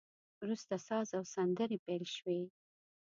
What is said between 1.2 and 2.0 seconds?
سندري